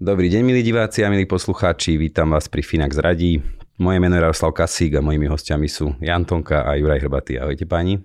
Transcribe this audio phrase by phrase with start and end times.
[0.00, 3.36] Dobrý deň, milí diváci a milí poslucháči, vítam vás pri Finax Radí.
[3.76, 7.36] Moje meno je Jaroslav Kasík a mojimi hostiami sú Jan Tonka a Juraj Hrbatý.
[7.36, 8.00] Ahojte páni.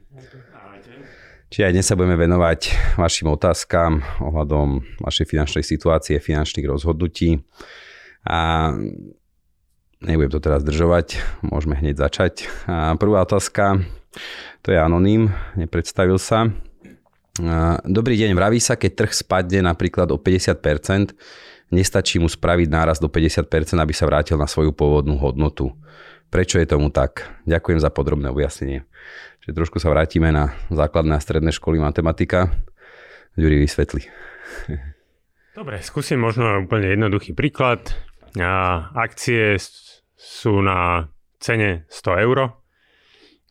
[1.48, 7.40] Čiže aj dnes sa budeme venovať vašim otázkam ohľadom vašej finančnej situácie, finančných rozhodnutí.
[8.28, 8.76] A
[10.04, 12.52] nebudem to teraz zdržovať, môžeme hneď začať.
[12.68, 13.80] A prvá otázka,
[14.68, 16.52] to je anonym, nepredstavil sa.
[17.88, 21.16] Dobrý deň, vraví sa, keď trh spadne napríklad o 50%,
[21.74, 23.48] nestačí mu spraviť náraz do 50%,
[23.80, 25.74] aby sa vrátil na svoju pôvodnú hodnotu.
[26.30, 27.30] Prečo je tomu tak?
[27.46, 28.84] Ďakujem za podrobné objasnenie.
[29.46, 32.50] Čiže trošku sa vrátime na základné a stredné školy matematika.
[33.38, 34.10] Ďuri vysvetli.
[35.56, 37.96] Dobre, skúsim možno úplne jednoduchý príklad.
[38.96, 39.56] Akcie
[40.18, 41.08] sú na
[41.40, 42.60] cene 100 eur.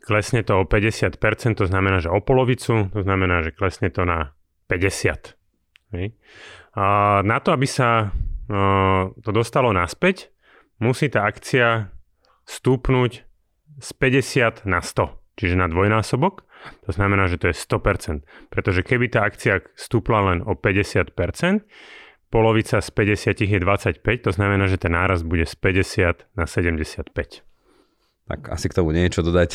[0.04, 1.16] Klesne to o 50%,
[1.56, 4.36] to znamená, že o polovicu, to znamená, že klesne to na
[4.68, 5.32] 50.
[7.24, 8.10] Na to, aby sa
[9.22, 10.34] to dostalo naspäť,
[10.82, 11.94] musí tá akcia
[12.44, 13.12] stúpnuť
[13.80, 16.46] z 50 na 100 čiže na dvojnásobok.
[16.88, 18.24] To znamená, že to je 100%.
[18.48, 21.12] Pretože keby tá akcia stúpla len o 50%,
[22.32, 27.12] polovica z 50 je 25, to znamená, že ten náraz bude z 50 na 75.
[28.24, 29.50] Tak asi k tomu nie je čo dodať.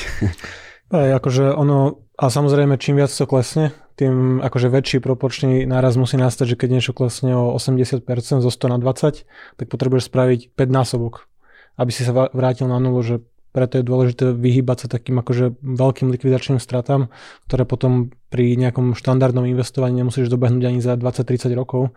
[0.95, 6.16] Aj, akože ono, a samozrejme čím viac to klesne, tým akože väčší proporčný náraz musí
[6.16, 8.08] nastať, že keď niečo klesne o 80%
[8.39, 9.27] zo 100 na 20,
[9.60, 11.27] tak potrebuješ spraviť 5 násobok,
[11.76, 13.15] aby si sa vrátil na nulu, že
[13.52, 17.11] preto je dôležité vyhýbať sa takým akože veľkým likvidačným stratám,
[17.49, 21.92] ktoré potom pri nejakom štandardnom investovaní nemusíš dobehnúť ani za 20-30 rokov,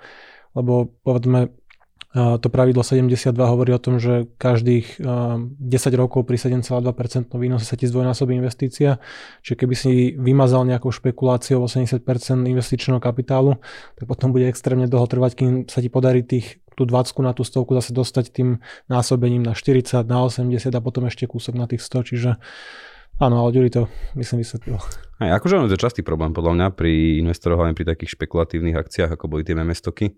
[0.58, 1.52] lebo povedzme
[2.12, 5.58] to pravidlo 72 hovorí o tom, že každých 10
[5.96, 9.00] rokov pri 7,2% výnose sa ti zdvojnásobí investícia.
[9.40, 12.04] Čiže keby si vymazal nejakou špekuláciou 80%
[12.44, 13.56] investičného kapitálu,
[13.96, 17.44] tak potom bude extrémne dlho trvať, kým sa ti podarí tých tú 20 na tú
[17.44, 21.84] stovku zase dostať tým násobením na 40, na 80 a potom ešte kúsok na tých
[21.84, 22.30] 100, čiže
[23.20, 23.82] áno, ale Ďuri to
[24.16, 24.80] myslím vysvetlil.
[25.20, 29.16] Aj, akože on je častý problém podľa mňa pri investoroch, hlavne pri takých špekulatívnych akciách,
[29.16, 30.16] ako boli tie memestoky.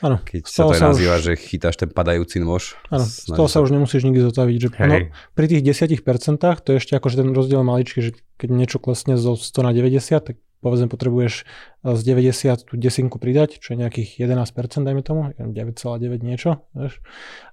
[0.00, 1.22] Áno, Keď sa to aj nazýva, už...
[1.28, 2.80] že chytáš ten padajúci nôž.
[2.88, 4.56] Áno, z toho sa už nemusíš nikdy zotaviť.
[4.56, 4.96] Že no,
[5.36, 8.10] pri tých 10% to je ešte akože ten rozdiel maličký, že
[8.40, 13.16] keď niečo klesne zo 100 na 90, tak povedzme potrebuješ eh, z 90 tú desinku
[13.20, 17.00] pridať, čo je nejakých 11%, dajme tomu, 9,9 niečo, vieš.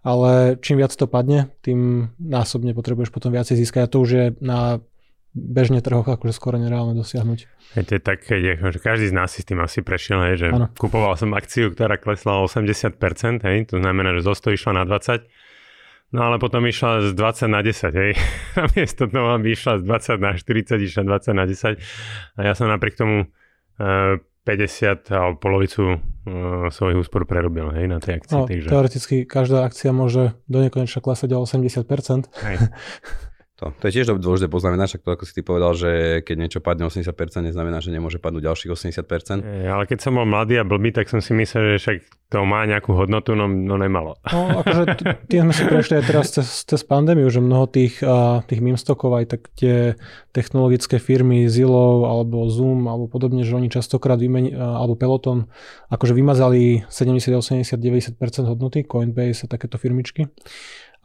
[0.03, 4.25] Ale čím viac to padne, tým násobne potrebuješ potom viacej získať a to už je
[4.40, 4.80] na
[5.35, 7.39] bežne trhoch akože skoro nereálne dosiahnuť.
[7.75, 10.71] Je to tak, že každý z nás si s tým asi prešiel, hej, že ano.
[10.75, 14.83] kupoval som akciu, ktorá klesla o 80%, hej, to znamená, že zo 100 išla na
[14.88, 15.27] 20
[16.07, 18.15] No ale potom išla z 20 na 10, hej.
[18.55, 21.75] Namiesto toho, aby išla z 20 na 40, išla 20 na 10.
[22.39, 23.27] A ja som napriek tomu
[23.75, 28.31] e, 50 alebo polovicu uh, svojich úspor prerobil hej, na tej akcii.
[28.31, 28.67] No, takže...
[28.71, 31.83] Teoreticky každá akcia môže do nekonečna klesať o 80%.
[32.31, 32.55] Hej.
[33.57, 36.59] To, to je tiež dôležité poznamenať, však to ako si ty povedal, že keď niečo
[36.62, 37.09] padne 80%,
[37.41, 39.41] neznamená, že nemôže padnúť ďalších 80%.
[39.41, 41.97] E, ale keď som bol mladý a blbý, tak som si myslel, že však
[42.29, 44.22] to má nejakú hodnotu, no, no nemalo.
[44.29, 44.84] No akože
[45.25, 49.18] tie sme si prešli aj teraz cez, cez pandémiu, že mnoho tých, uh, tých stokov,
[49.18, 49.97] aj tak tie
[50.38, 55.50] technologické firmy Zillow alebo Zoom alebo podobne, že oni častokrát vymeni, uh, alebo Peloton
[55.89, 60.29] akože vymazali 70, 80, 90% hodnoty, Coinbase a takéto firmičky.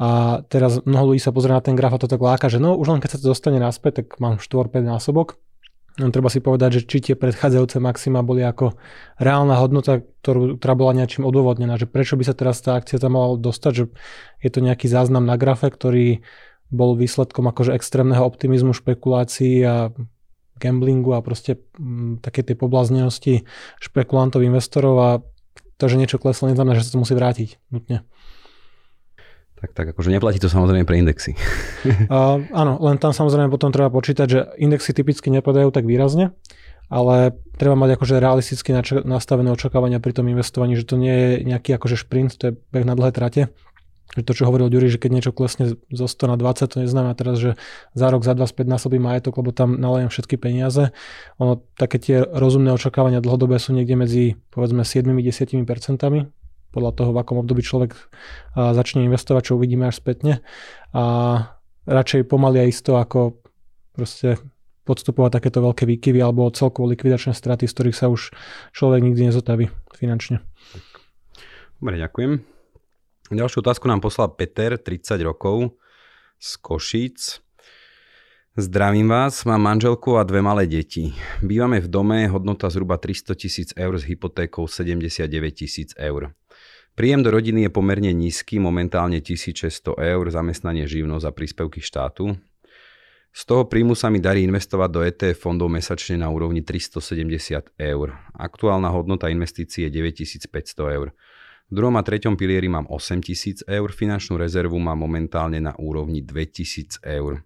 [0.01, 2.75] A teraz mnoho ľudí sa pozrie na ten graf a to tak láka, že no
[2.75, 5.37] už len keď sa to dostane naspäť, tak mám 4-5 násobok.
[6.01, 8.81] No, treba si povedať, že či tie predchádzajúce maxima boli ako
[9.21, 13.13] reálna hodnota, ktorú, ktorá bola nejakým odôvodnená, že prečo by sa teraz tá akcia tam
[13.13, 13.85] mala dostať, že
[14.41, 16.25] je to nejaký záznam na grafe, ktorý
[16.73, 19.93] bol výsledkom akože extrémneho optimizmu, špekulácií a
[20.57, 23.45] gamblingu a proste mm, také tej poblaznenosti
[23.77, 25.11] špekulantov, investorov a
[25.77, 28.07] to, že niečo kleslo, neznamená, že sa to musí vrátiť nutne.
[29.63, 31.39] Tak, tak akože neplatí to samozrejme pre indexy.
[32.11, 36.35] uh, áno, len tam samozrejme potom treba počítať, že indexy typicky nepadajú tak výrazne,
[36.91, 38.75] ale treba mať akože realisticky
[39.07, 42.83] nastavené očakávania pri tom investovaní, že to nie je nejaký akože šprint, to je beh
[42.83, 43.55] na dlhé trate.
[44.19, 47.15] že to, čo hovoril Ďuri, že keď niečo klesne zo 100 na 20, to neznamená
[47.15, 47.55] teraz, že
[47.95, 50.91] za rok, za dva späť násobí majetok, lebo tam nalejem všetky peniaze.
[51.39, 56.27] Ono, také tie rozumné očakávania dlhodobé sú niekde medzi povedzme 7-10 percentami,
[56.73, 57.93] podľa toho, v akom období človek
[58.57, 60.41] začne investovať, čo uvidíme až spätne.
[60.97, 61.05] A
[61.85, 63.37] radšej pomaly a isto, ako
[63.93, 64.41] proste
[64.83, 68.35] podstupovať takéto veľké výkyvy alebo celkovo likvidačné straty, z ktorých sa už
[68.75, 70.43] človek nikdy nezotaví finančne.
[71.79, 72.43] Dobre, ďakujem.
[73.31, 75.79] Ďalšiu otázku nám poslal Peter, 30 rokov,
[76.43, 77.39] z Košíc.
[78.53, 81.17] Zdravím vás, mám manželku a dve malé deti.
[81.41, 85.25] Bývame v dome, hodnota zhruba 300 tisíc eur s hypotékou 79
[85.57, 86.37] tisíc eur.
[86.93, 92.37] Príjem do rodiny je pomerne nízky, momentálne 1600 eur, zamestnanie živnosť a príspevky štátu.
[93.33, 98.09] Z toho príjmu sa mi darí investovať do ETF fondov mesačne na úrovni 370 eur.
[98.37, 100.53] Aktuálna hodnota investícií je 9500
[101.01, 101.17] eur.
[101.69, 107.01] V druhom a treťom pilieri mám 8000 eur, finančnú rezervu mám momentálne na úrovni 2000
[107.09, 107.41] eur.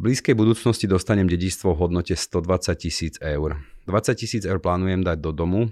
[0.00, 3.60] V blízkej budúcnosti dostanem dedičstvo v hodnote 120 tisíc eur.
[3.84, 5.68] 20 tisíc eur plánujem dať do domu,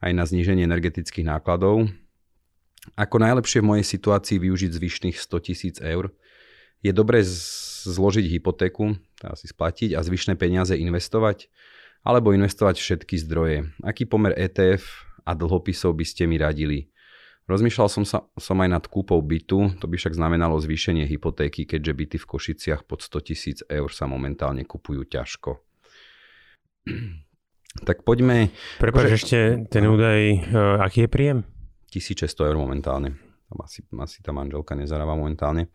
[0.00, 1.88] aj na zníženie energetických nákladov.
[2.94, 6.14] Ako najlepšie v mojej situácii využiť zvyšných 100 tisíc eur?
[6.84, 7.24] Je dobré
[7.86, 8.94] zložiť hypotéku,
[9.34, 11.50] si splatiť a zvyšné peniaze investovať?
[12.06, 13.74] Alebo investovať všetky zdroje?
[13.82, 16.86] Aký pomer ETF a dlhopisov by ste mi radili.
[17.50, 21.92] Rozmýšľal som, sa, som aj nad kúpou bytu, to by však znamenalo zvýšenie hypotéky, keďže
[21.94, 25.58] byty v Košiciach pod 100 tisíc eur sa momentálne kupujú ťažko.
[27.84, 28.54] Tak poďme...
[28.80, 29.16] Prepač akože...
[29.18, 29.38] ešte
[29.68, 31.38] ten údaj, uh, aký je príjem?
[31.92, 33.18] 1600 eur momentálne.
[33.46, 35.68] Tam asi, asi tá manželka nezarába momentálne.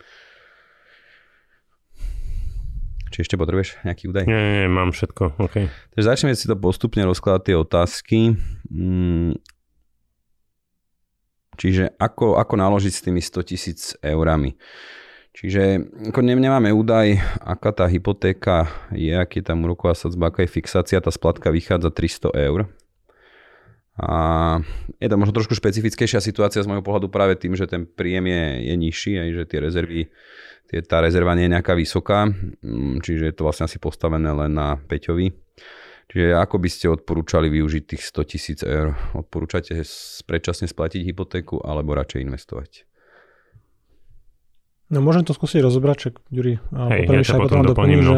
[3.12, 4.24] Či ešte potrebuješ nejaký údaj?
[4.24, 5.68] Nie, nie, mám všetko, OK.
[5.68, 8.20] Takže začneme si to postupne rozkladať tie otázky.
[8.72, 9.36] Mm.
[11.60, 14.56] Čiže ako, ako naložiť s tými 100 tisíc eurami?
[15.32, 15.80] Čiže
[16.12, 21.00] ako nemáme údaj, aká tá hypotéka je, aký je tam úroková sadzba, aká je fixácia,
[21.00, 22.68] tá splatka vychádza 300 eur.
[23.96, 24.12] A
[25.00, 28.44] je to možno trošku špecifickejšia situácia z môjho pohľadu práve tým, že ten príjem je,
[28.72, 30.02] je nižší, aj že tie rezervy
[30.72, 34.56] tie, tá rezerva nie je nejaká vysoká, mm, čiže je to vlastne asi postavené len
[34.56, 35.36] na Peťovi.
[36.12, 38.96] Čiže ako by ste odporúčali využiť tých 100 tisíc eur?
[39.16, 39.80] Odporúčate
[40.28, 42.91] predčasne splatiť hypotéku alebo radšej investovať?
[44.92, 48.12] No môžem to skúsiť rozobrať, čak Ďuri, Hej, ja to potom doplním, no.
[48.12, 48.18] že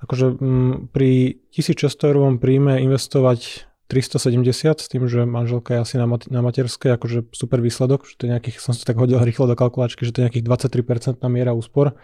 [0.00, 5.94] akože m, mm, pri 1600 eurovom príjme investovať 370 s tým, že manželka je asi
[6.00, 9.22] na, mat- na materskej, akože super výsledok, že to je nejakých, som si tak hodil
[9.22, 11.94] rýchlo do kalkulačky, že to je nejakých 23% miera úspor.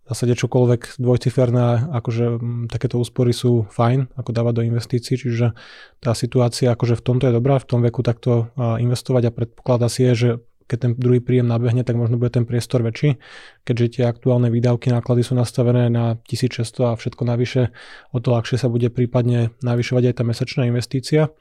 [0.00, 5.54] V zásade čokoľvek dvojciferné, akože m, takéto úspory sú fajn, ako dávať do investícií, čiže
[6.02, 10.02] tá situácia akože v tomto je dobrá, v tom veku takto investovať a predpokladá si
[10.10, 10.30] je, že
[10.70, 13.18] keď ten druhý príjem nabehne, tak možno bude ten priestor väčší,
[13.66, 17.74] keďže tie aktuálne výdavky, náklady sú nastavené na 1600 a všetko navyše,
[18.14, 21.34] o to ľahšie sa bude prípadne navyšovať aj tá mesačná investícia.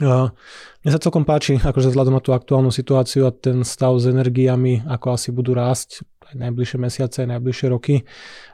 [0.00, 4.86] Mne sa celkom páči, akože vzhľadom na tú aktuálnu situáciu a ten stav s energiami,
[4.86, 8.06] ako asi budú rásť aj najbližšie mesiace, aj najbližšie roky,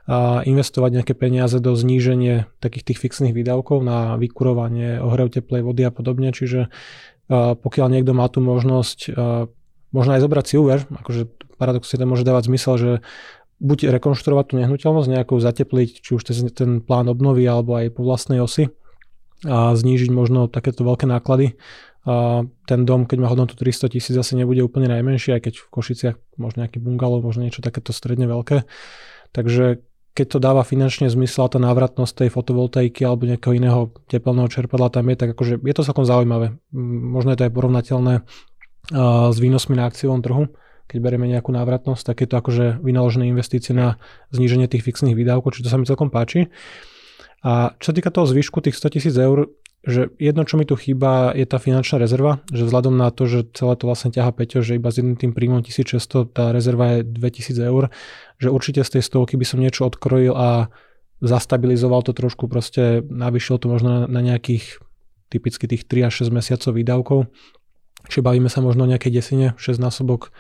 [0.09, 5.85] a investovať nejaké peniaze do zníženia takých tých fixných výdavkov na vykurovanie, ohrev teplej vody
[5.85, 6.33] a podobne.
[6.33, 6.73] Čiže
[7.29, 9.13] pokiaľ niekto má tú možnosť
[9.97, 11.23] možno aj zobrať si úver, akože
[11.57, 12.91] paradoxne to môže dávať zmysel, že
[13.57, 18.45] buď rekonštruovať tú nehnuteľnosť, nejakou zatepliť, či už ten plán obnovy alebo aj po vlastnej
[18.45, 18.69] osi
[19.49, 21.57] a znížiť možno takéto veľké náklady.
[22.07, 25.67] A ten dom, keď má hodnotu 300 tisíc, asi nebude úplne najmenší, aj keď v
[25.75, 28.63] Košiciach možno nejaký bungalov, možno niečo takéto stredne veľké.
[29.35, 29.83] Takže
[30.17, 34.89] keď to dáva finančne zmysel a tá návratnosť tej fotovoltaiky alebo nejakého iného tepelného čerpadla
[34.89, 36.57] tam je, tak akože je to celkom zaujímavé.
[36.73, 38.15] Možno je to aj porovnateľné
[38.93, 40.47] s výnosmi na akciovom trhu,
[40.87, 43.99] keď berieme nejakú návratnosť, tak je to akože vynaložené investície na
[44.31, 46.47] zníženie tých fixných výdavkov, čiže to sa mi celkom páči.
[47.43, 49.51] A čo sa týka toho zvyšku, tých 100 tisíc eur,
[49.87, 53.55] že jedno, čo mi tu chýba, je tá finančná rezerva, že vzhľadom na to, že
[53.55, 57.07] celé to vlastne ťaha Peťo, že iba s jedným tým príjmom 1600, tá rezerva je
[57.07, 57.95] 2000 eur,
[58.43, 60.75] že určite z tej stovky by som niečo odkrojil a
[61.23, 64.83] zastabilizoval to trošku, proste navyšil to možno na, na nejakých
[65.31, 67.19] typicky tých 3 až 6 mesiacov výdavkov
[68.07, 70.31] Čiže bavíme sa možno o nejakej desine, 6 násobok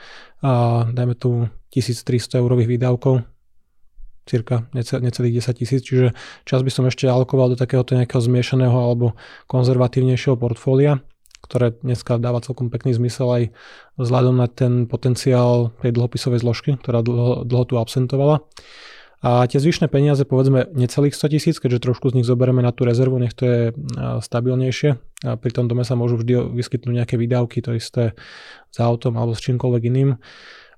[0.42, 3.26] a dajme tu 1300 eurových výdavkov,
[4.26, 9.14] cirka necelých 10 tisíc, čiže čas by som ešte alokoval do takéhoto nejakého zmiešaného alebo
[9.46, 10.98] konzervatívnejšieho portfólia,
[11.46, 13.42] ktoré dneska dáva celkom pekný zmysel aj
[14.02, 18.42] vzhľadom na ten potenciál tej dlhopisovej zložky, ktorá dlho, dlho tu absentovala.
[19.24, 22.84] A tie zvyšné peniaze, povedzme necelých 100 tisíc, keďže trošku z nich zoberieme na tú
[22.84, 23.60] rezervu, nech to je
[24.20, 25.00] stabilnejšie.
[25.26, 28.14] A pri tom dome sa môžu vždy vyskytnúť nejaké výdavky, to isté
[28.70, 30.14] s autom alebo s čímkoľvek iným.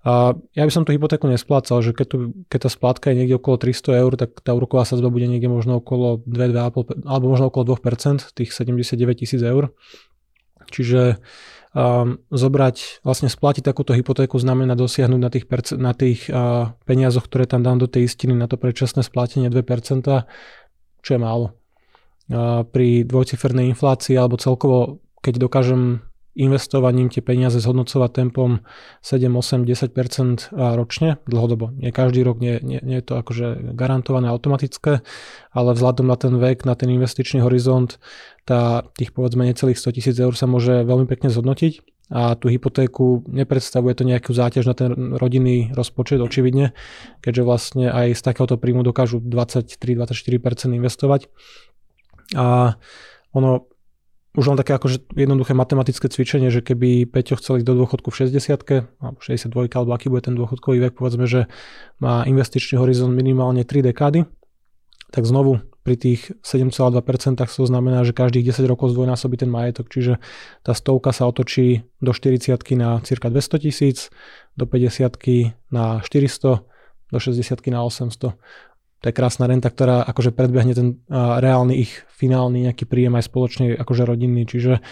[0.07, 2.17] A ja by som tú hypotéku nesplácal, že keď, tu,
[2.49, 5.83] keď tá splátka je niekde okolo 300 eur, tak tá úroková sadzba bude niekde možno
[5.83, 9.75] okolo 2, 2,5, alebo možno okolo 2%, tých 79 tisíc eur.
[10.71, 11.19] Čiže
[11.75, 17.27] um, zobrať, vlastne splatiť takúto hypotéku znamená dosiahnuť na tých, perc- na tých uh, peniazoch,
[17.27, 19.61] ktoré tam dám do tej istiny na to predčasné splátenie 2%,
[21.03, 21.59] čo je málo.
[22.73, 26.05] Pri dvojcifernej inflácii alebo celkovo, keď dokážem
[26.39, 28.63] investovaním tie peniaze zhodnocovať tempom
[29.03, 31.75] 7, 8, 10% ročne, dlhodobo.
[31.75, 35.03] Nie každý rok, nie, nie, nie je to akože garantované automatické,
[35.51, 37.99] ale vzhľadom na ten vek, na ten investičný horizont,
[38.47, 43.27] tá, tých povedzme necelých 100 tisíc eur sa môže veľmi pekne zhodnotiť a tú hypotéku
[43.29, 46.73] nepredstavuje to nejakú záťaž na ten rodinný rozpočet, očividne,
[47.21, 51.29] keďže vlastne aj z takéhoto príjmu dokážu 23-24% investovať.
[52.37, 52.77] A
[53.33, 53.69] ono
[54.39, 58.29] už len také akože jednoduché matematické cvičenie, že keby Peťo chcel ísť do dôchodku v
[58.31, 61.51] 60 alebo 62 alebo aký bude ten dôchodkový vek, povedzme, že
[61.99, 64.29] má investičný horizont minimálne 3 dekády,
[65.11, 70.21] tak znovu pri tých 7,2% to znamená, že každých 10 rokov zdvojnásobí ten majetok, čiže
[70.61, 74.13] tá stovka sa otočí do 40 na cirka 200 tisíc,
[74.53, 75.17] do 50
[75.73, 76.61] na 400,
[77.09, 78.37] do 60 na 800
[78.99, 83.79] to je krásna renta, ktorá akože predbehne ten reálny ich finálny nejaký príjem aj spoločne
[83.79, 84.83] akože rodinný, čiže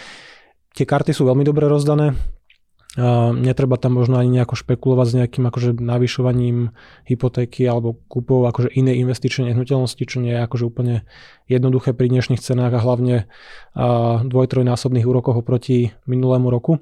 [0.71, 5.43] tie karty sú veľmi dobre rozdané, uh, netreba tam možno ani nejako špekulovať s nejakým
[5.49, 6.71] akože navyšovaním
[7.03, 11.03] hypotéky alebo kúpov akože iné investičné nehnuteľnosti, čo nie je akože úplne
[11.49, 16.79] jednoduché pri dnešných cenách a hlavne uh, dvoj-trojnásobných úrokoch oproti minulému roku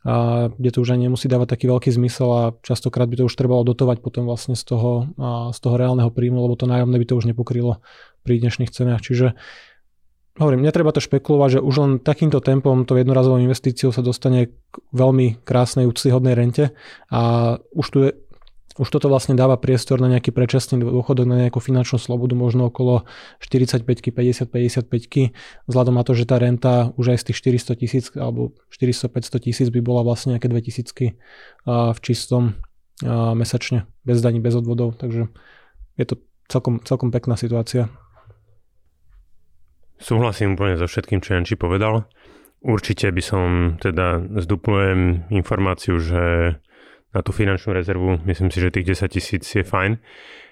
[0.00, 3.34] a kde to už ani nemusí dávať taký veľký zmysel a častokrát by to už
[3.36, 5.12] trebalo dotovať potom vlastne z toho,
[5.52, 7.84] z toho reálneho príjmu, lebo to nájomné by to už nepokrylo
[8.24, 9.04] pri dnešných cenách.
[9.04, 9.36] Čiže
[10.40, 14.74] hovorím, netreba to špekulovať, že už len takýmto tempom, to jednorazovou investíciou sa dostane k
[14.96, 16.72] veľmi krásnej, úctyhodnej rente
[17.12, 18.10] a už tu je
[18.78, 23.02] už toto vlastne dáva priestor na nejaký predčasný dôchodok, na nejakú finančnú slobodu, možno okolo
[23.42, 28.04] 45 50 55 vzhľadom na to, že tá renta už aj z tých 400 tisíc
[28.14, 31.18] alebo 400-500 tisíc by bola vlastne nejaké 2000
[31.66, 32.62] v čistom
[33.34, 35.32] mesačne, bez daní, bez odvodov, takže
[35.98, 37.90] je to celkom, celkom pekná situácia.
[39.98, 42.08] Súhlasím úplne so všetkým, čo Janči povedal.
[42.60, 46.56] Určite by som teda zduplujem informáciu, že
[47.10, 48.22] na tú finančnú rezervu.
[48.22, 49.98] Myslím si, že tých 10 tisíc je fajn.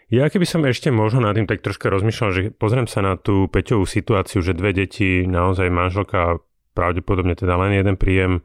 [0.08, 3.44] Ja keby som ešte možno nad tým tak troška rozmýšľal, že pozriem sa na tú
[3.52, 6.40] Peťovú situáciu, že dve deti, naozaj manželka
[6.72, 8.40] pravdepodobne teda len jeden príjem,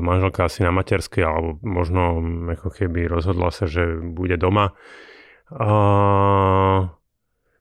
[0.00, 2.18] manželka asi na materskej, alebo možno
[2.48, 4.72] ako keby rozhodla sa, že bude doma.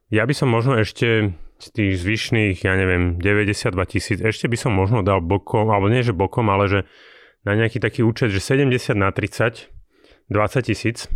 [0.08, 4.72] Ja by som možno ešte z tých zvyšných, ja neviem, 92 tisíc, ešte by som
[4.72, 6.80] možno dal bokom, alebo nie že bokom, ale že
[7.44, 9.70] na nejaký taký účet, že 70 na 30,
[10.32, 11.12] 20 tisíc,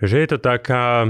[0.00, 1.08] že je to taká...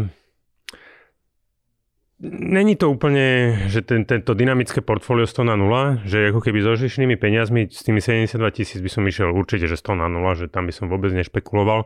[2.25, 6.73] Není to úplne, že ten, tento dynamické portfólio 100 na 0, že ako keby so
[6.73, 10.49] žišnými peniazmi s tými 72 tisíc by som išiel určite, že 100 na 0, že
[10.49, 11.85] tam by som vôbec nešpekuloval,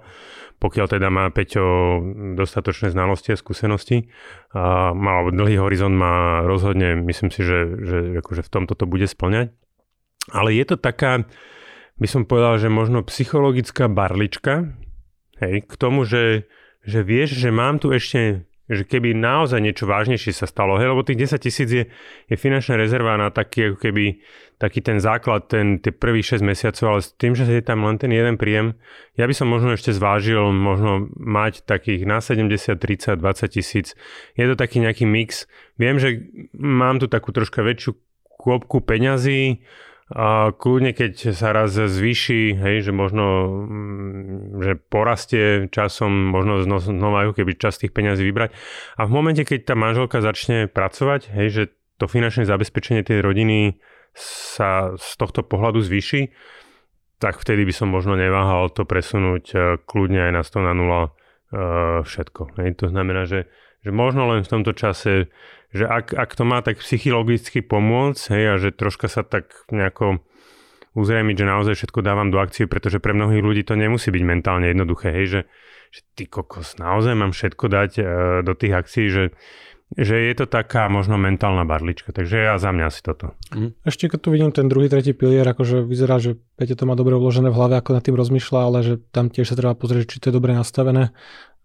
[0.62, 1.98] pokiaľ teda má Peťo
[2.38, 4.06] dostatočné znalosti a skúsenosti.
[4.54, 9.10] A má dlhý horizont, má rozhodne, myslím si, že, že akože v tomto to bude
[9.10, 9.50] splňať.
[10.30, 11.26] Ale je to taká,
[12.00, 14.72] by som povedal, že možno psychologická barlička,
[15.36, 16.48] hej, k tomu, že,
[16.80, 21.04] že vieš, že mám tu ešte, že keby naozaj niečo vážnejšie sa stalo, hej, lebo
[21.04, 21.84] tých 10 tisíc je,
[22.26, 24.16] je finančná rezerva na taký, ako keby,
[24.56, 28.00] taký ten základ, ten, tie prvých 6 mesiacov, ale s tým, že je tam len
[28.00, 28.80] ten jeden príjem,
[29.20, 33.92] ja by som možno ešte zvážil, možno mať takých na 70, 30, 20 tisíc.
[34.40, 35.44] Je to taký nejaký mix.
[35.76, 37.92] Viem, že mám tu takú troška väčšiu
[38.40, 39.60] kôpku peňazí,
[40.10, 43.26] a kľudne, keď sa raz zvýši, hej, že možno,
[43.62, 48.50] mm, že porastie časom, možno znova ako keby čas tých peňazí vybrať.
[48.98, 51.62] A v momente, keď tá manželka začne pracovať, hej, že
[52.02, 53.78] to finančné zabezpečenie tej rodiny
[54.18, 56.34] sa z tohto pohľadu zvýši,
[57.22, 60.80] tak vtedy by som možno neváhal to presunúť e, kľudne aj na 100 na 0
[60.80, 61.10] e,
[62.02, 62.42] všetko.
[62.58, 62.82] Hej.
[62.82, 63.46] To znamená, že,
[63.84, 65.28] že možno len v tomto čase
[65.70, 70.22] že ak, ak to má tak psychologicky pomôcť, hej, a že troška sa tak nejako
[70.98, 74.66] uzrejmiť, že naozaj všetko dávam do akcie, pretože pre mnohých ľudí to nemusí byť mentálne
[74.66, 75.40] jednoduché, hej, že,
[75.94, 78.04] že ty kokos, naozaj mám všetko dať uh,
[78.42, 79.24] do tých akcií, že
[79.98, 83.34] že je to taká možno mentálna barlička, takže ja za mňa asi toto.
[83.50, 83.74] Mm.
[83.82, 87.18] Ešte keď tu vidím ten druhý, tretí pilier, akože vyzerá, že Peťo to má dobre
[87.18, 90.22] vložené v hlave, ako nad tým rozmýšľa, ale že tam tiež sa treba pozrieť, či
[90.22, 91.10] to je dobre nastavené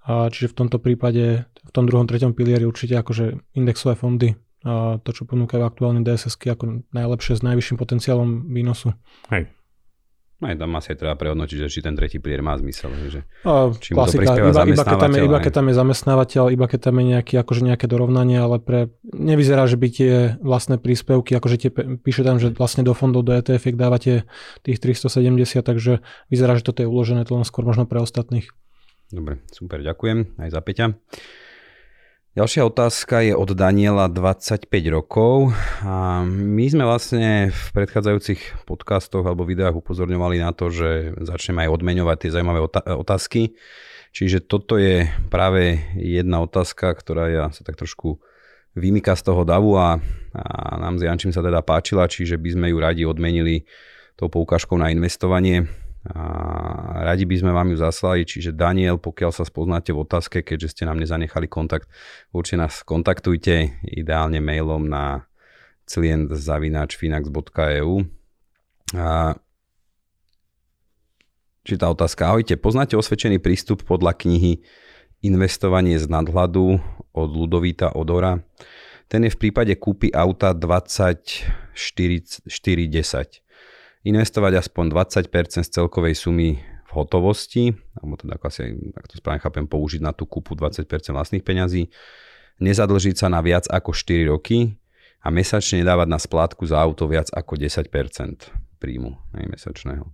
[0.06, 4.98] a čiže v tomto prípade, v tom druhom, treťom pilieri určite akože indexové fondy, a
[5.02, 8.94] to, čo ponúkajú aktuálne DSS ako najlepšie s najvyšším potenciálom výnosu.
[9.30, 9.50] Hej.
[10.36, 12.92] No aj tam asi treba prehodnotiť, že či ten tretí pilier má zmysel.
[13.08, 16.66] Že a, či klasika, iba, iba, keď tam je, iba keď tam je zamestnávateľ, iba
[16.68, 21.40] keď tam je nejaký, akože nejaké dorovnanie, ale pre, nevyzerá, že by tie vlastné príspevky,
[21.40, 21.70] akože tie,
[22.04, 24.28] píše tam, že vlastne do fondov do ETF dávate
[24.60, 28.52] tých 370, takže vyzerá, že toto je uložené to len skôr možno pre ostatných.
[29.14, 30.86] Dobre, super, ďakujem aj za Peťa.
[32.36, 35.56] Ďalšia otázka je od Daniela 25 rokov.
[35.88, 41.80] A my sme vlastne v predchádzajúcich podcastoch alebo videách upozorňovali na to, že začneme aj
[41.80, 42.60] odmeňovať tie zaujímavé
[42.92, 43.56] otázky.
[44.12, 48.20] Čiže toto je práve jedna otázka, ktorá ja sa tak trošku
[48.76, 50.04] vymýka z toho davu a,
[50.36, 53.64] a nám s Jančím sa teda páčila, čiže by sme ju radi odmenili
[54.20, 55.72] tou poukážkou na investovanie
[56.14, 60.78] a radi by sme vám ju zaslali, čiže Daniel, pokiaľ sa spoznáte v otázke, keďže
[60.78, 61.90] ste nám nezanechali kontakt,
[62.30, 65.26] určite nás kontaktujte ideálne mailom na
[65.90, 68.06] client.finax.eu
[68.94, 69.34] a
[71.66, 74.62] či tá otázka, ahojte, poznáte osvedčený prístup podľa knihy
[75.26, 76.78] Investovanie z nadhľadu
[77.18, 78.46] od Ludovíta Odora?
[79.10, 81.50] Ten je v prípade kúpy auta 2410
[84.06, 89.66] investovať aspoň 20% z celkovej sumy v hotovosti, alebo teda asi, ak to správne chápem,
[89.66, 91.90] použiť na tú kúpu 20% vlastných peňazí,
[92.62, 94.78] nezadlžiť sa na viac ako 4 roky
[95.26, 97.90] a mesačne dávať na splátku za auto viac ako 10%
[98.78, 100.06] príjmu nej, mesačného.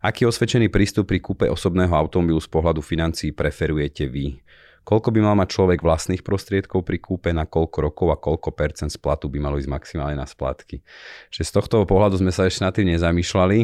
[0.00, 4.40] Aký osvedčený prístup pri kúpe osobného automobilu z pohľadu financií preferujete vy?
[4.84, 8.90] Koľko by mal mať človek vlastných prostriedkov pri kúpe, na koľko rokov a koľko percent
[8.90, 10.82] splatu by malo ísť maximálne na splatky.
[11.30, 13.58] Čiže z tohto pohľadu sme sa ešte nad tým nezamýšľali.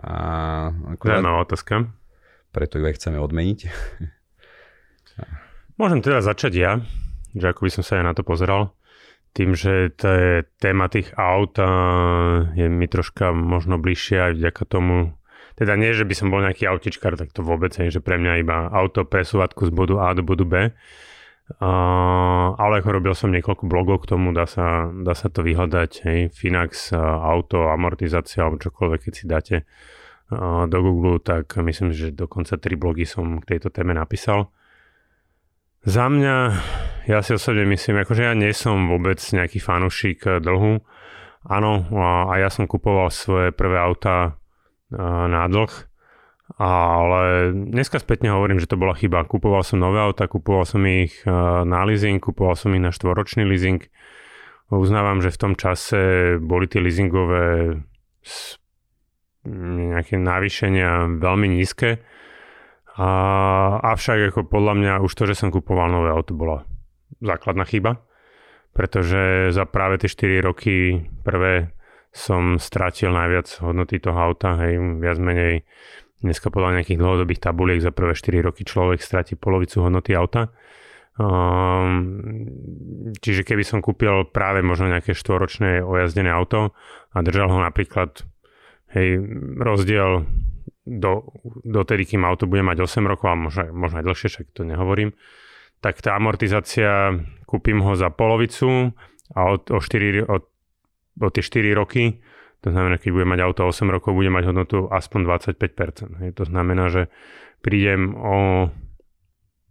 [0.00, 0.14] A
[0.96, 1.90] akurát, Zaujímavá otázka.
[2.50, 3.60] Preto ju aj chceme odmeniť.
[5.80, 6.72] Môžem teda začať ja,
[7.32, 8.76] že ako by som sa aj na to pozeral.
[9.30, 11.54] Tým, že tá téma tých aut
[12.58, 15.14] je mi troška možno bližšia aj vďaka tomu,
[15.56, 18.32] teda nie, že by som bol nejaký autičkár, tak to vôbec nie, že pre mňa
[18.42, 20.54] iba auto presúvatku z bodu A do bodu B.
[21.50, 25.90] Uh, ale ako robil som niekoľko blogov k tomu, dá sa, dá sa to vyhľadať,
[26.06, 29.56] hej, Finax, auto, amortizácia alebo čokoľvek, keď si dáte
[30.30, 34.54] uh, do Google, tak myslím, že dokonca tri blogy som k tejto téme napísal.
[35.82, 36.36] Za mňa,
[37.10, 40.84] ja si osobne myslím, akože ja nie som vôbec nejaký fanúšik dlhu.
[41.40, 41.72] Áno,
[42.28, 44.36] a ja som kupoval svoje prvé auta
[44.94, 45.72] na dlh.
[46.58, 49.22] Ale dneska spätne hovorím, že to bola chyba.
[49.22, 51.22] Kupoval som nové auta, kupoval som ich
[51.62, 53.86] na leasing, kupoval som ich na štvoročný leasing.
[54.70, 57.78] Uznávam, že v tom čase boli tie leasingové
[59.46, 62.02] nejaké navýšenia veľmi nízke.
[63.00, 63.08] A,
[63.96, 66.66] avšak ako podľa mňa už to, že som kupoval nové auto, bola
[67.22, 68.02] základná chyba.
[68.70, 71.74] Pretože za práve tie 4 roky prvé
[72.10, 75.62] som stratil najviac hodnoty toho auta, hej, viac menej
[76.20, 80.52] dneska podľa nejakých dlhodobých tabuliek za prvé 4 roky človek stratí polovicu hodnoty auta.
[81.20, 82.48] Um,
[83.20, 86.72] čiže keby som kúpil práve možno nejaké štvoročné ojazdené auto
[87.12, 88.24] a držal ho napríklad
[88.96, 89.20] hej,
[89.60, 90.24] rozdiel
[90.86, 91.28] do,
[91.62, 94.62] do tedy, kým auto bude mať 8 rokov a možno, možno aj dlhšie, však to
[94.64, 95.12] nehovorím,
[95.84, 98.96] tak tá amortizácia, kúpim ho za polovicu
[99.36, 100.36] a o, o 4, o
[101.20, 102.18] o tie 4 roky,
[102.60, 106.20] to znamená, keď bude mať auto 8 rokov, bude mať hodnotu aspoň 25%.
[106.24, 106.30] Hej.
[106.36, 107.08] To znamená, že
[107.64, 108.68] prídem o,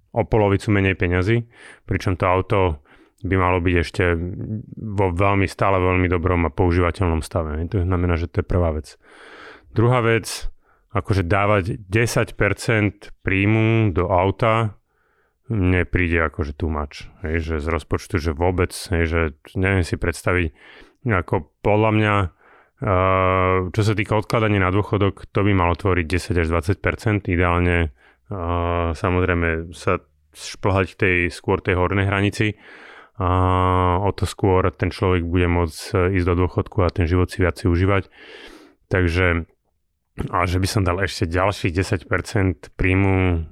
[0.10, 1.46] o polovicu menej peňazí,
[1.86, 2.60] pričom to auto
[3.20, 4.04] by malo byť ešte
[4.80, 7.62] vo veľmi, stále veľmi dobrom a používateľnom stave.
[7.70, 8.96] To znamená, že to je prvá vec.
[9.76, 10.50] Druhá vec,
[10.96, 14.80] akože dávať 10% príjmu do auta,
[15.50, 17.10] mne príde akože too much.
[17.22, 19.22] Že z rozpočtu, že vôbec, hej, že
[19.58, 20.54] neviem si predstaviť,
[21.08, 22.14] ako podľa mňa,
[23.72, 27.92] čo sa týka odkladania na dôchodok, to by malo tvoriť 10 až 20 ideálne
[28.96, 30.00] samozrejme sa
[30.32, 32.56] šplhať k tej skôr tej hornej hranici.
[33.20, 37.44] A o to skôr ten človek bude môcť ísť do dôchodku a ten život si
[37.44, 38.08] viac si užívať.
[38.88, 39.44] Takže
[40.32, 41.72] a že by som dal ešte ďalších
[42.08, 43.44] 10% príjmu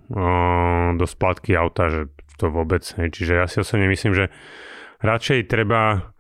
[0.96, 2.84] do splatky auta, že to vôbec.
[2.84, 4.32] Čiže ja si osobne myslím, že
[5.04, 6.12] radšej treba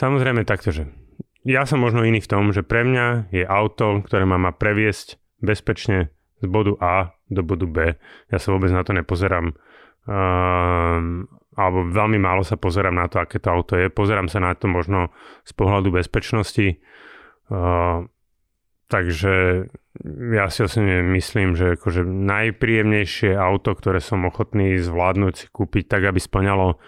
[0.00, 0.88] Samozrejme takto, že
[1.44, 5.20] ja som možno iný v tom, že pre mňa je auto, ktoré ma má previesť
[5.44, 6.08] bezpečne
[6.40, 7.76] z bodu A do bodu B.
[8.32, 9.52] Ja sa vôbec na to nepozerám
[10.08, 10.98] uh,
[11.52, 13.92] alebo veľmi málo sa pozerám na to, aké to auto je.
[13.92, 15.12] Pozerám sa na to možno
[15.44, 16.80] z pohľadu bezpečnosti.
[17.52, 18.08] Uh,
[18.88, 19.68] takže
[20.32, 26.08] ja si osobne myslím, že akože najpríjemnejšie auto, ktoré som ochotný zvládnuť si kúpiť tak,
[26.08, 26.80] aby splňalo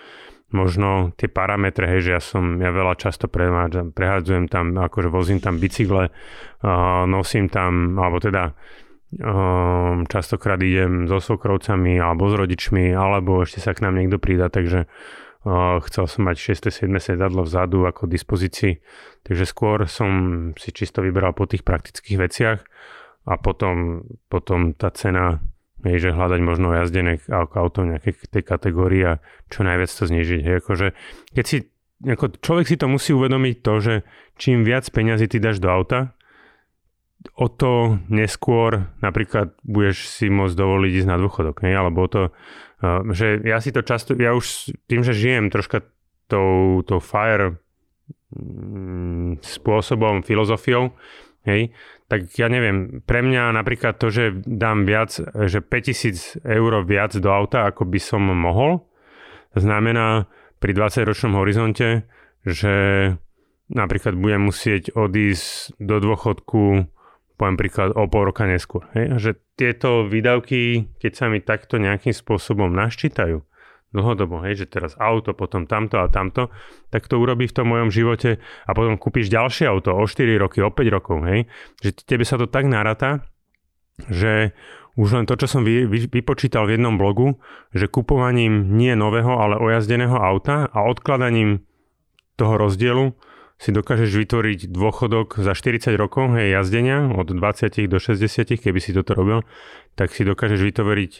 [0.52, 5.56] možno tie parametre, hej, že ja som, ja veľa často prehádzujem, tam, akože vozím tam
[5.58, 8.52] bicykle, uh, nosím tam, alebo teda
[9.20, 14.48] um, častokrát idem so svokrovcami alebo s rodičmi, alebo ešte sa k nám niekto pridá,
[14.48, 16.88] takže uh, chcel som mať 6.
[16.88, 16.88] 7.
[16.96, 18.80] sedadlo vzadu ako dispozícii,
[19.26, 20.10] takže skôr som
[20.56, 22.58] si čisto vybral po tých praktických veciach
[23.28, 25.38] a potom, potom tá cena
[25.82, 29.12] Hej, že hľadať možno jazdené auto v nejakej tej kategórii a
[29.50, 30.40] čo najviac to znižiť.
[30.46, 30.86] Hej, akože,
[31.34, 31.56] keď si,
[32.06, 33.94] ako človek si to musí uvedomiť to, že
[34.38, 36.14] čím viac peňazí ty dáš do auta,
[37.34, 41.66] o to neskôr napríklad budeš si môcť dovoliť ísť na dôchodok.
[41.66, 42.30] Hej, alebo to,
[43.14, 45.86] že ja si to často, ja už tým, že žijem troška
[46.26, 47.58] tou, tou fire
[48.34, 50.94] mm, spôsobom, filozofiou,
[51.48, 51.74] hej,
[52.06, 55.16] tak ja neviem, pre mňa napríklad to, že dám viac,
[55.48, 58.84] že 5000 eur viac do auta, ako by som mohol,
[59.56, 60.30] znamená
[60.62, 62.06] pri 20-ročnom horizonte,
[62.42, 62.74] že
[63.72, 66.86] napríklad budem musieť odísť do dôchodku
[67.42, 68.86] poviem príklad o pol roka neskôr.
[68.94, 69.18] Hej?
[69.18, 73.42] Že tieto výdavky, keď sa mi takto nejakým spôsobom naščítajú,
[73.92, 76.48] dlhodobo, hej, že teraz auto, potom tamto a tamto,
[76.88, 80.64] tak to urobí v tom mojom živote a potom kúpiš ďalšie auto o 4 roky,
[80.64, 81.46] o 5 rokov, hej,
[81.84, 83.24] že tebe sa to tak narata,
[84.08, 84.56] že
[84.96, 87.40] už len to, čo som vy, vy, vypočítal v jednom blogu,
[87.72, 91.64] že kupovaním nie nového, ale ojazdeného auta a odkladaním
[92.36, 93.16] toho rozdielu
[93.56, 98.90] si dokážeš vytvoriť dôchodok za 40 rokov hej, jazdenia od 20 do 60, keby si
[98.90, 99.46] toto robil,
[99.94, 101.12] tak si dokážeš vytvoriť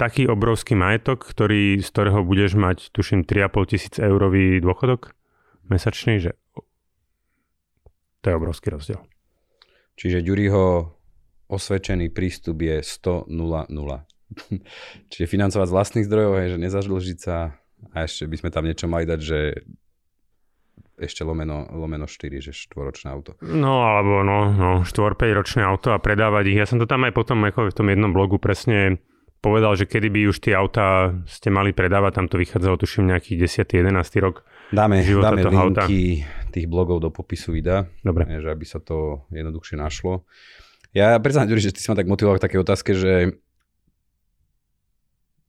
[0.00, 5.12] taký obrovský majetok, ktorý, z ktorého budeš mať, tuším, 3,5 tisíc eurový dôchodok
[5.68, 6.32] mesačný, že
[8.24, 9.04] to je obrovský rozdiel.
[10.00, 10.96] Čiže Ďuriho
[11.52, 13.76] osvedčený prístup je 100 0 0.
[15.12, 17.60] Čiže financovať z vlastných zdrojov, hej, že nezažlžiť sa
[17.92, 19.38] a ešte by sme tam niečo mali dať, že
[21.00, 23.40] ešte lomeno, lomeno 4, že štvoročné auto.
[23.40, 26.60] No alebo no, no 4-5 ročné auto a predávať ich.
[26.60, 29.00] Ja som to tam aj potom ako v tom jednom blogu presne
[29.40, 33.40] povedal, že kedy by už tie autá ste mali predávať, tam to vychádzalo tuším nejaký
[33.40, 33.64] 10.
[33.64, 33.92] 11.
[34.20, 36.54] rok Dáme, dáme toho linky auta.
[36.54, 38.28] tých blogov do popisu videa, Dobre.
[38.38, 40.22] že aby sa to jednoduchšie našlo.
[40.94, 43.34] Ja priznám, že ty si ma tak motivoval k také otázke, že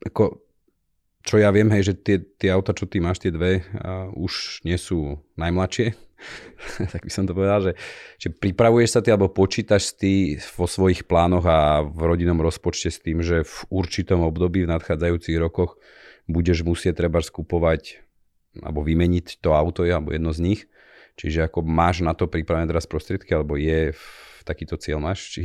[0.02, 0.42] ako,
[1.22, 4.66] čo ja viem, hej, že tie, tie auta, čo ty máš, tie dve, uh, už
[4.66, 5.94] nie sú najmladšie,
[6.94, 7.74] tak by som to povedal, že,
[8.22, 13.00] že pripravuješ sa ty alebo počítaš ty vo svojich plánoch a v rodinnom rozpočte s
[13.02, 15.78] tým, že v určitom období v nadchádzajúcich rokoch
[16.30, 18.02] budeš musieť treba skupovať
[18.60, 20.62] alebo vymeniť to auto alebo jedno z nich.
[21.20, 23.96] Čiže ako máš na to pripravené teraz prostriedky alebo je
[24.44, 25.38] takýto cieľ máš?
[25.38, 25.42] Či...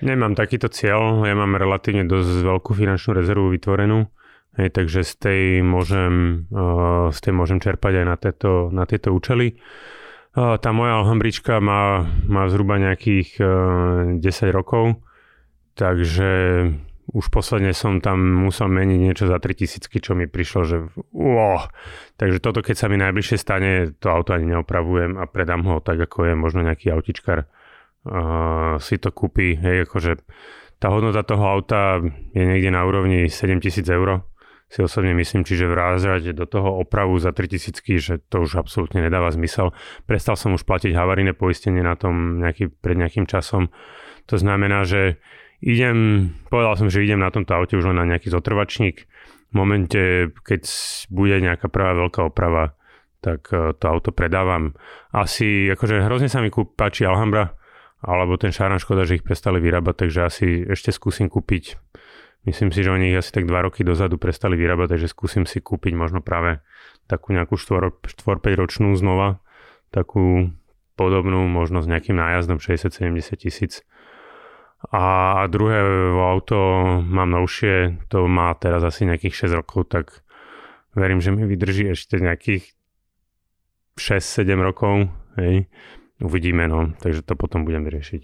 [0.00, 4.08] Nemám takýto cieľ, ja mám relatívne dosť veľkú finančnú rezervu vytvorenú,
[4.56, 9.12] hej, takže z tej, môžem, uh, z tej môžem čerpať aj na tieto, na tieto
[9.12, 9.60] účely.
[10.30, 13.42] Tá moja Alhambrička má, má zhruba nejakých
[14.22, 15.02] 10 e, rokov,
[15.74, 16.30] takže
[17.10, 20.76] už posledne som tam musel meniť niečo za 3000, čo mi prišlo, že
[21.10, 21.66] wow.
[22.14, 25.98] Takže toto, keď sa mi najbližšie stane, to auto ani neopravujem a predám ho tak,
[25.98, 29.58] ako je možno nejaký autičkar uh, si to kúpi.
[29.58, 30.22] Hej, akože
[30.78, 31.98] tá hodnota toho auta
[32.30, 34.22] je niekde na úrovni 7000 eur
[34.70, 39.34] si osobne myslím, čiže vrázať do toho opravu za 3000, že to už absolútne nedáva
[39.34, 39.74] zmysel.
[40.06, 43.74] Prestal som už platiť havarijné poistenie na tom nejaký, pred nejakým časom.
[44.30, 45.18] To znamená, že
[45.58, 49.10] idem, povedal som, že idem na tomto aute už len na nejaký zotrvačník.
[49.50, 50.62] V momente, keď
[51.10, 52.78] bude nejaká prvá veľká oprava,
[53.18, 54.78] tak e, to auto predávam.
[55.10, 57.58] Asi, akože hrozne sa mi páči Alhambra,
[58.06, 61.74] alebo ten Šaran škoda, že ich prestali vyrábať, takže asi ešte skúsim kúpiť
[62.48, 65.60] Myslím si, že oni ich asi tak 2 roky dozadu prestali vyrábať, takže skúsim si
[65.60, 66.64] kúpiť možno práve
[67.04, 68.00] takú nejakú 4-5
[68.56, 69.44] ročnú znova,
[69.92, 70.48] takú
[70.96, 73.84] podobnú, možno s nejakým nájazdom 60-70 tisíc.
[74.88, 75.84] A druhé
[76.16, 76.56] auto
[77.04, 80.24] mám novšie, to má teraz asi nejakých 6 rokov, tak
[80.96, 82.72] verím, že mi vydrží ešte nejakých
[84.00, 85.12] 6-7 rokov.
[85.36, 85.68] Hej.
[86.20, 88.22] Uvidíme, no, takže to potom budem riešiť.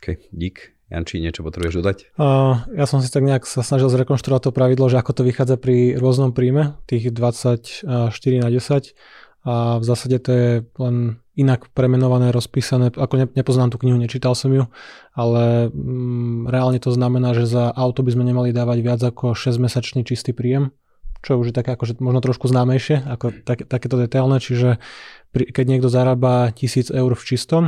[0.00, 0.76] OK, dík.
[0.94, 1.98] Janči, niečo potrebuješ dodať?
[2.14, 5.58] Uh, ja som si tak nejak sa snažil zrekonštruovať to pravidlo, že ako to vychádza
[5.58, 7.84] pri rôznom príjme, tých 24
[8.38, 8.94] na 10
[9.44, 10.48] a v zásade to je
[10.80, 14.70] len inak premenované, rozpísané, ako ne, nepoznám tú knihu, nečítal som ju,
[15.12, 20.06] ale mm, reálne to znamená, že za auto by sme nemali dávať viac ako 6-mesačný
[20.06, 20.72] čistý príjem,
[21.20, 24.80] čo už je také akože možno trošku známejšie, ako tak, takéto detailné, čiže
[25.34, 27.62] pri, keď niekto zarába 1000 eur v čistom,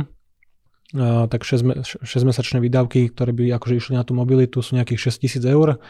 [0.95, 5.83] tak 6-mesačné výdavky, ktoré by akože išli na tú mobilitu sú nejakých 6000 eur,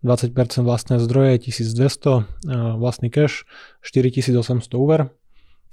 [0.00, 0.32] 20%
[0.64, 3.44] vlastné zdroje 1200, vlastný cash
[3.84, 5.12] 4800 úver,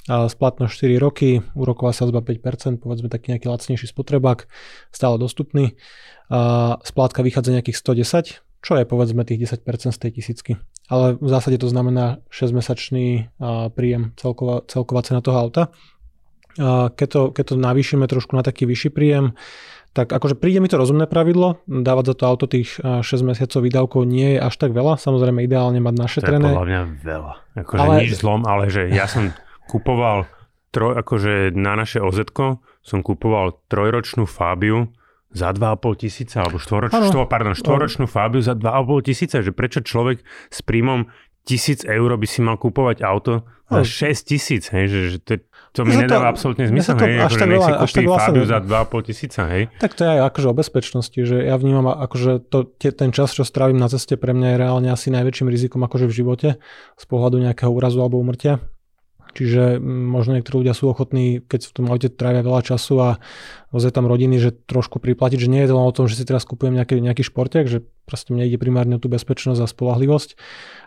[0.06, 4.46] a splatnosť 4 roky, úroková sadzba 5%, povedzme taký nejaký lacnejší spotrebák,
[4.94, 5.82] stále dostupný.
[6.30, 10.52] A splátka vychádza nejakých 110, čo je povedzme tých 10% z tej tisícky.
[10.94, 13.34] Ale v zásade to znamená 6-mesačný
[13.74, 15.74] príjem, celková, celková cena toho auta.
[16.60, 19.36] Keď, to, keď to navýšime trošku na taký vyšší príjem,
[19.96, 24.04] tak akože príde mi to rozumné pravidlo, dávať za to auto tých 6 mesiacov výdavkov
[24.04, 26.44] nie je až tak veľa, samozrejme ideálne mať našetrené.
[26.44, 27.94] To je podľa mňa veľa, akože ale...
[28.04, 29.32] nič zlom, ale že ja som
[29.72, 30.28] kupoval
[30.76, 32.20] troj, akože na naše oz
[32.84, 34.92] som kupoval trojročnú Fabiu
[35.32, 40.24] za 2,5 tisíca, alebo štvoročnú, štvo, pardon, štvoročnú Fabiu za 2,5 tisíca, že prečo človek
[40.52, 41.08] s príjmom
[41.48, 45.32] tisíc eur by si mal kupovať auto za 6 tisíc, hej, že, že to,
[45.76, 49.42] to mi nedáva to, absolútne zmysel, hej, akože nech si kúpi Fabiu za 2,5 tisíca,
[49.52, 49.68] hej.
[49.84, 53.36] Tak to je aj akože o bezpečnosti, že ja vnímam akože to, tie, ten čas,
[53.36, 56.50] čo strávim na ceste, pre mňa je reálne asi najväčším rizikom akože v živote
[56.96, 58.64] z pohľadu nejakého úrazu alebo umrtia.
[59.36, 63.10] Čiže možno niektorí ľudia sú ochotní, keď v tom aute trávia veľa času a
[63.68, 66.24] vozia tam rodiny, že trošku priplatiť, že nie je to len o tom, že si
[66.24, 70.40] teraz kúpujem nejaký, nejaký športek, že proste mne ide primárne o tú bezpečnosť a spolahlivosť.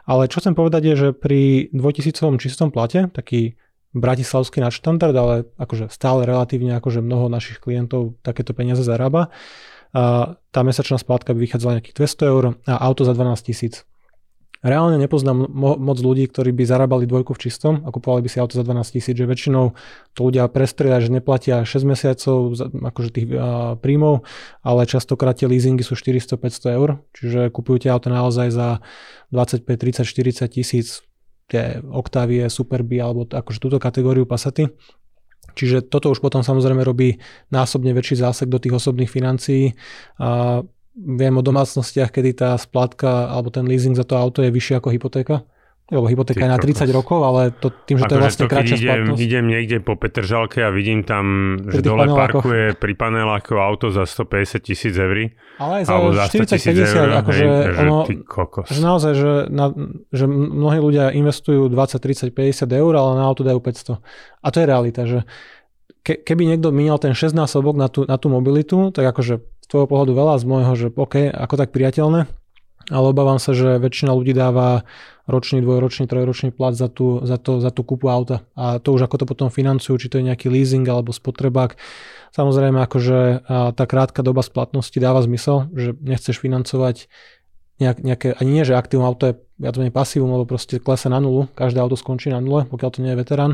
[0.08, 3.60] Ale čo chcem povedať je, že pri 2000 čistom plate, taký
[3.96, 9.32] bratislavský nadštandard, ale akože stále relatívne akože mnoho našich klientov takéto peniaze zarába,
[9.88, 13.88] a tá mesačná splátka by vychádzala nejakých 200 eur a auto za 12 tisíc.
[14.58, 18.42] Reálne nepoznám mo- moc ľudí, ktorí by zarábali dvojku v čistom a kupovali by si
[18.42, 19.70] auto za 12 tisíc, že väčšinou
[20.18, 24.26] to ľudia prestrieľa, že neplatia 6 mesiacov akože tých a, príjmov,
[24.66, 28.82] ale častokrát tie leasingy sú 400-500 eur, čiže kupujú tie auto naozaj za
[29.30, 31.06] 25, 30, 40 tisíc,
[31.48, 34.68] tie Octavie, Superby alebo akože túto kategóriu Passaty.
[35.58, 37.18] Čiže toto už potom samozrejme robí
[37.50, 39.74] násobne väčší zásek do tých osobných financií.
[40.22, 40.62] A
[40.94, 44.94] viem o domácnostiach, kedy tá splátka alebo ten leasing za to auto je vyšší ako
[44.94, 45.42] hypotéka.
[45.88, 48.88] Lebo hypotéka je na 30 rokov, ale to, tým, že to je vlastne kratšia idem,
[48.92, 49.20] splatnosť.
[49.24, 54.68] idem niekde po Petržalke a vidím tam, že dole parkuje pri paneláku auto za 150
[54.68, 55.32] tisíc eur.
[55.56, 57.98] Ale aj za, za 40 50 eur, akože hej, ono,
[58.68, 59.72] že naozaj, že, na,
[60.12, 63.96] že mnohí ľudia investujú 20, 30, 50 eur, ale na auto dajú 500.
[64.44, 65.24] A to je realita, že
[66.04, 69.88] ke, keby niekto minal ten 6 násobok na tú, na tú mobilitu, tak akože tvojho
[69.88, 72.28] pohľadu veľa, z môjho, že OK, ako tak priateľné,
[72.88, 74.88] ale obávam sa, že väčšina ľudí dáva
[75.28, 78.48] ročný, dvojročný, trojročný plat za tú, za, to, za tú kúpu auta.
[78.56, 81.76] A to už ako to potom financujú, či to je nejaký leasing alebo spotrebák.
[82.32, 83.44] Samozrejme, akože
[83.76, 87.12] tá krátka doba splatnosti dáva zmysel, že nechceš financovať
[87.78, 91.18] nejak, nejaké, ani nie, že aktívum auto je to nie pasívum, lebo proste klesa na
[91.18, 93.52] nulu, každé auto skončí na nule, pokiaľ to nie je veterán.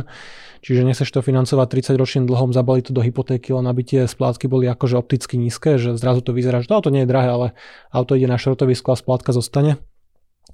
[0.61, 4.49] Čiže nechceš to financovať 30 ročným dlhom, zabaliť to do hypotéky, len aby tie splátky
[4.49, 7.47] boli akože opticky nízke, že zrazu to vyzerá, že to auto nie je drahé, ale
[7.89, 9.81] auto ide na šrotovisko a splátka zostane.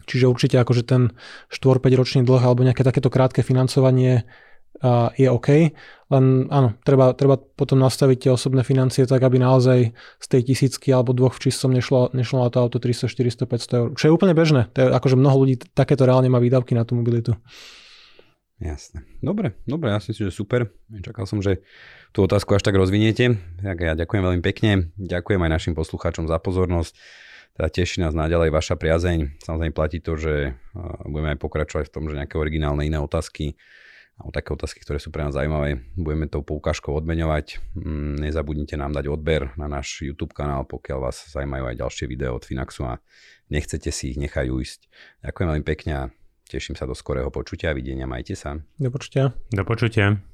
[0.07, 1.13] Čiže určite akože ten
[1.53, 4.25] 4-5 ročný dlh alebo nejaké takéto krátke financovanie
[5.17, 5.77] je OK.
[6.11, 10.89] Len áno, treba, treba potom nastaviť tie osobné financie tak, aby naozaj z tej tisícky
[10.91, 13.89] alebo dvoch v čistom nešlo, nešlo na to auto 300, 400, 500 eur.
[13.95, 14.73] Čo je úplne bežné.
[14.75, 17.37] To je, akože mnoho ľudí takéto reálne má výdavky na tú mobilitu.
[18.61, 19.09] Jasné.
[19.25, 20.61] Dobre, dobre, ja si myslím, že super.
[21.01, 21.65] Čakal som, že
[22.13, 23.41] tú otázku až tak rozviniete.
[23.65, 24.93] Tak ja ďakujem veľmi pekne.
[25.01, 26.93] Ďakujem aj našim poslucháčom za pozornosť.
[27.61, 29.44] Teda teší nás naďalej vaša priazeň.
[29.44, 30.57] Samozrejme platí to, že
[31.05, 33.53] budeme aj pokračovať v tom, že nejaké originálne iné otázky
[34.16, 35.85] alebo také otázky, ktoré sú pre nás zaujímavé.
[35.92, 37.61] Budeme tou poukážkou odmeňovať.
[37.77, 42.33] Mm, nezabudnite nám dať odber na náš YouTube kanál, pokiaľ vás zaujímajú aj ďalšie videá
[42.33, 42.96] od Finaxu a
[43.53, 44.81] nechcete si ich nechať ujsť.
[45.29, 46.03] Ďakujem veľmi pekne a
[46.49, 48.09] teším sa do skorého počutia a videnia.
[48.09, 48.57] Majte sa.
[48.81, 49.37] Do počutia.
[49.53, 50.30] Do počutia.